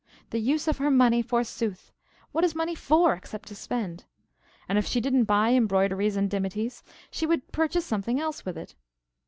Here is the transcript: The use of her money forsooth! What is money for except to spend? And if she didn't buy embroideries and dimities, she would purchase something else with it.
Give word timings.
The 0.31 0.39
use 0.39 0.67
of 0.67 0.79
her 0.79 0.89
money 0.89 1.21
forsooth! 1.21 1.91
What 2.31 2.43
is 2.43 2.55
money 2.55 2.73
for 2.73 3.13
except 3.13 3.47
to 3.49 3.55
spend? 3.55 4.05
And 4.67 4.79
if 4.79 4.87
she 4.87 4.99
didn't 4.99 5.25
buy 5.25 5.49
embroideries 5.51 6.17
and 6.17 6.27
dimities, 6.27 6.81
she 7.11 7.27
would 7.27 7.51
purchase 7.51 7.85
something 7.85 8.19
else 8.19 8.43
with 8.43 8.57
it. 8.57 8.73